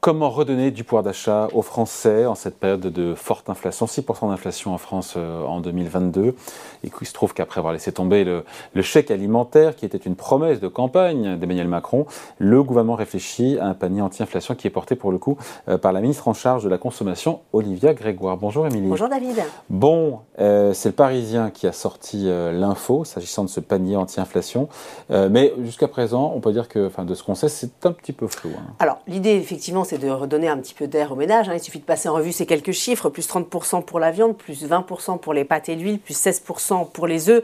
[0.00, 4.72] Comment redonner du pouvoir d'achat aux Français en cette période de forte inflation 6% d'inflation
[4.72, 6.36] en France euh, en 2022.
[6.84, 8.44] Et il se trouve qu'après avoir laissé tomber le,
[8.80, 12.06] chèque alimentaire, qui était une promesse de campagne d'Emmanuel Macron,
[12.38, 15.36] le gouvernement réfléchit à un panier anti-inflation qui est porté pour le coup
[15.68, 18.36] euh, par la ministre en charge de la consommation, Olivia Grégoire.
[18.36, 18.86] Bonjour Émilie.
[18.86, 19.42] Bonjour David.
[19.68, 24.68] Bon, euh, c'est le Parisien qui a sorti l'info s'agissant de ce panier anti-inflation.
[25.10, 28.12] mais jusqu'à présent, on peut dire que, enfin, de ce qu'on sait, c'est un petit
[28.12, 28.50] peu flou.
[28.56, 28.74] Hein.
[28.78, 31.48] Alors, l'idée, effectivement, c'est de redonner un petit peu d'air au ménage.
[31.48, 31.54] Hein.
[31.54, 34.66] Il suffit de passer en revue ces quelques chiffres, plus 30% pour la viande, plus
[34.66, 37.42] 20% pour les pâtes et l'huile, plus 16% pour les œufs.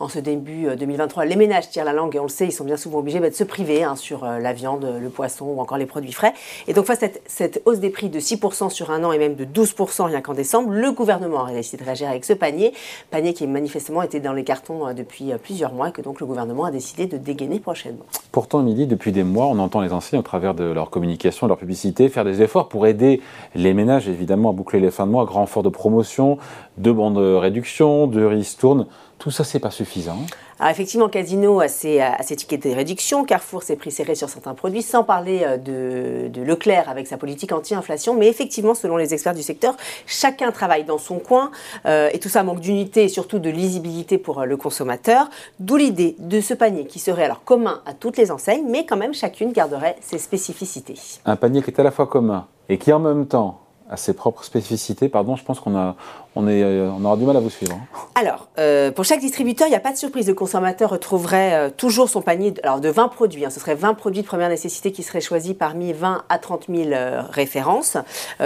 [0.00, 2.52] En ce début 2023, euh, les ménages tirent la langue et on le sait, ils
[2.52, 5.46] sont bien souvent obligés bah, de se priver hein, sur euh, la viande, le poisson
[5.46, 6.34] ou encore les produits frais.
[6.66, 9.36] Et donc face à cette, hausse des prix de 6% sur un an et même
[9.36, 12.72] de 12% rien qu'en décembre, le gouvernement a décidé de réagir avec ce panier,
[13.10, 16.26] panier qui manifestement était dans les cartons euh, depuis plusieurs mois et que donc le
[16.26, 18.04] gouvernement a décidé de dégainer prochainement.
[18.32, 21.50] Pourtant, Émilie, depuis des mois, on entend les enseignants au travers de leur communication, de
[21.50, 23.20] leur publicité, faire des efforts pour aider
[23.54, 26.38] les ménages, évidemment, à boucler les fins de mois, grand effort de promotion,
[26.78, 28.86] de bandes de réduction, de ristournes.
[29.18, 30.18] Tout ça, c'est pas suffisant.
[30.60, 34.28] Alors effectivement, Casino a ses, a ses tickets de réduction, Carrefour s'est prix serré sur
[34.28, 38.14] certains produits, sans parler euh, de, Leclerc avec sa politique anti-inflation.
[38.14, 41.50] Mais effectivement, selon les experts du secteur, chacun travaille dans son coin
[41.86, 45.28] euh, et tout ça manque d'unité et surtout de lisibilité pour euh, le consommateur.
[45.58, 48.96] D'où l'idée de ce panier qui serait alors commun à toutes les enseignes, mais quand
[48.96, 50.98] même chacune garderait ses spécificités.
[51.24, 54.14] Un panier qui est à la fois commun et qui en même temps a ses
[54.14, 55.08] propres spécificités.
[55.08, 55.96] Pardon, je pense qu'on a,
[56.36, 57.74] on est, euh, on aura du mal à vous suivre.
[57.74, 57.98] Hein.
[58.14, 60.26] Alors, euh, pour chaque distributeur, il n'y a pas de surprise.
[60.26, 63.44] Le consommateur retrouverait euh, toujours son panier de, alors de 20 produits.
[63.44, 63.50] Hein.
[63.50, 66.90] ce serait 20 produits de première nécessité qui seraient choisis parmi 20 à 30 000
[67.30, 67.96] références.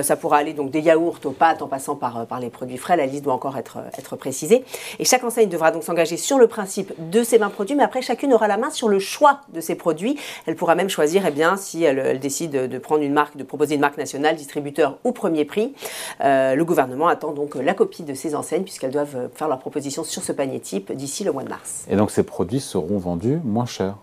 [0.03, 2.97] ça pourra aller donc des yaourts aux pâtes en passant par, par les produits frais.
[2.97, 4.64] La liste doit encore être, être précisée.
[4.98, 8.03] Et chaque enseigne devra donc s'engager sur le principe de ces 20 produits, mais après,
[8.03, 10.19] chacune aura la main sur le choix de ces produits.
[10.47, 13.77] Elle pourra même choisir, eh bien, si elle, décide de prendre une marque, de proposer
[13.77, 15.75] une marque nationale, distributeur ou premier prix.
[16.21, 20.05] le gouvernement attend donc la copie de ces enseignes puisqu'elles doivent euh, faire leur proposition
[20.05, 21.84] sur ce panier type d'ici le mois de mars.
[21.91, 23.97] Et donc ces produits seront vendus moins cher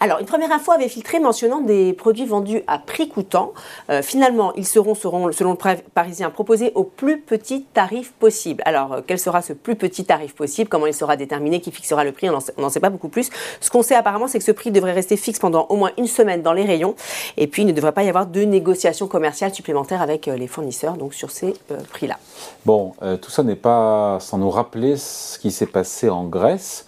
[0.00, 3.52] alors, une première info avait filtré mentionnant des produits vendus à prix coûtant.
[3.90, 5.56] Euh, finalement, ils seront, selon le
[5.94, 8.62] Parisien, proposés au plus petit tarif possible.
[8.66, 10.68] Alors, euh, quel sera ce plus petit tarif possible?
[10.68, 11.60] Comment il sera déterminé?
[11.60, 12.28] Qui fixera le prix?
[12.28, 13.30] On n'en sait pas beaucoup plus.
[13.60, 16.06] Ce qu'on sait apparemment, c'est que ce prix devrait rester fixe pendant au moins une
[16.06, 16.94] semaine dans les rayons.
[17.36, 20.48] Et puis, il ne devrait pas y avoir de négociations commerciales supplémentaires avec euh, les
[20.48, 21.54] fournisseurs, donc sur ces
[21.92, 22.18] prix-là.
[22.66, 26.86] Bon, tout ça n'est pas sans nous rappeler ce qui s'est passé en Grèce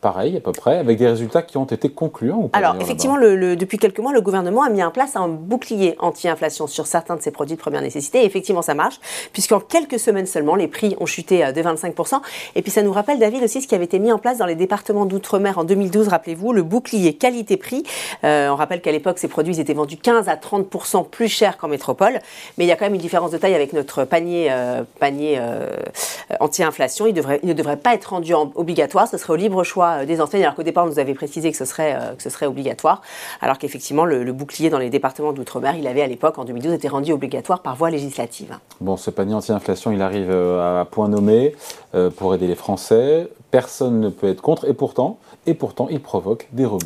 [0.00, 3.16] pareil à peu près, avec des résultats qui ont été concluants ou pas Alors, effectivement,
[3.16, 7.16] le, depuis quelques mois, le gouvernement a mis en place un bouclier anti-inflation sur certains
[7.16, 8.22] de ces produits de première nécessité.
[8.22, 8.98] Et effectivement, ça marche,
[9.32, 12.20] puisqu'en quelques semaines seulement, les prix ont chuté euh, de 25%.
[12.54, 14.46] Et puis, ça nous rappelle, David, aussi ce qui avait été mis en place dans
[14.46, 17.84] les départements d'outre-mer en 2012, rappelez-vous, le bouclier qualité-prix.
[18.24, 21.68] Euh, on rappelle qu'à l'époque, ces produits étaient vendus 15 à 30% plus cher qu'en
[21.68, 22.20] métropole.
[22.56, 25.40] Mais il y a quand même une différence de taille avec notre panier, euh, panier
[26.38, 27.06] anti-inflation.
[27.06, 30.20] Il, il ne devrait pas être rendu obligatoire, ce serait au libre choix euh, des
[30.20, 32.46] enseignes, alors qu'au départ, on nous avait précisé que ce serait, euh, que ce serait
[32.46, 33.02] obligatoire,
[33.40, 36.88] alors qu'effectivement, le, bouclier dans les départements d'outre-mer, il avait à l'époque, en 2012, été
[36.88, 38.56] rendu obligatoire par voie législative.
[38.80, 41.54] Bon, ce panier anti-inflation, il arrive euh, à point nommé
[42.16, 43.28] pour aider les Français.
[43.50, 46.78] Personne ne peut être contre, et pourtant, et pourtant, il provoque des remous.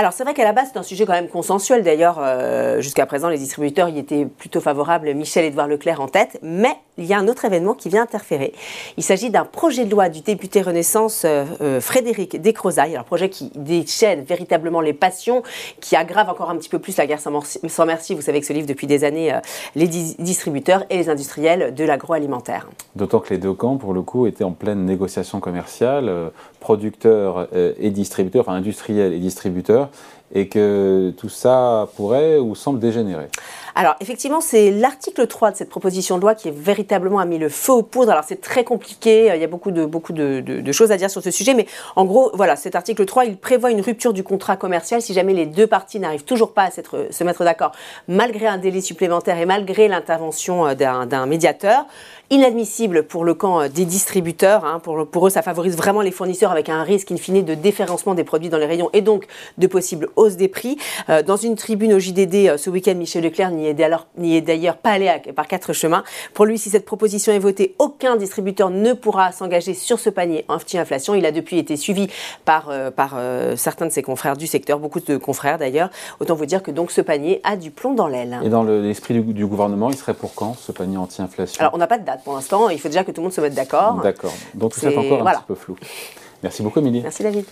[0.00, 1.82] Alors c'est vrai qu'à la base, c'est un sujet quand même consensuel.
[1.82, 6.38] D'ailleurs, euh, jusqu'à présent, les distributeurs y étaient plutôt favorables, Michel-Édouard Leclerc en tête.
[6.40, 8.54] Mais il y a un autre événement qui vient interférer.
[8.96, 13.28] Il s'agit d'un projet de loi du député Renaissance euh, euh, Frédéric Descrozailles, un projet
[13.28, 15.42] qui déchaîne véritablement les passions,
[15.82, 18.14] qui aggrave encore un petit peu plus la guerre sans merci.
[18.14, 19.38] Vous savez que ce livre depuis des années
[19.76, 22.70] les distributeurs et les industriels de l'agroalimentaire.
[22.96, 27.90] D'autant que les deux camps, pour le coup, étaient en pleine négociation commerciale, producteurs et
[27.90, 29.88] distributeurs, enfin industriels et distributeurs,
[30.34, 33.28] et que tout ça pourrait ou semble dégénérer.
[33.74, 37.38] Alors effectivement, c'est l'article 3 de cette proposition de loi qui est véritablement a mis
[37.38, 38.12] le feu aux poudres.
[38.12, 41.22] Alors c'est très compliqué, il y a beaucoup, de, beaucoup de, choses à dire sur
[41.22, 44.56] ce sujet, mais en gros, voilà, cet article 3, il prévoit une rupture du contrat
[44.56, 47.72] commercial si jamais les deux parties n'arrivent toujours pas à se mettre d'accord,
[48.08, 51.86] malgré un délai supplémentaire et malgré l'intervention euh, d'un médiateur.
[52.32, 54.64] Inadmissible pour le camp euh, des distributeurs.
[54.64, 54.78] Hein.
[54.78, 58.14] pour, pour, eux, ça favorise vraiment les fournisseurs avec un risque in fine de déférencement
[58.14, 59.26] des produits dans les rayons et donc
[59.58, 60.76] de possibles hausses des prix.
[61.08, 65.10] Euh, dans une tribune au JDD ce week-end, Michel Leclerc n'y est d'ailleurs pas allé
[65.34, 66.04] par quatre chemins.
[66.34, 70.44] Pour lui, si cette proposition est votée, aucun distributeur ne pourra s'engager sur ce panier
[70.48, 71.14] anti-inflation.
[71.14, 72.08] Il a depuis été suivi
[72.44, 75.90] par, euh, par euh, certains de ses confrères du secteur, beaucoup de confrères d'ailleurs.
[76.20, 78.38] Autant vous dire que donc ce panier a du plomb dans l'aile.
[78.44, 81.60] Et dans l'esprit du, gouvernement, il serait pour quand ce panier anti-inflation?
[81.60, 82.68] Alors on n'a pas de date pour l'instant.
[82.68, 84.00] Il faut déjà que tout le monde se mette d'accord.
[84.02, 84.32] D'accord.
[84.54, 85.76] Donc tout ça est encore un petit peu flou.
[86.42, 87.02] Merci beaucoup, Émilie.
[87.02, 87.44] Merci, David.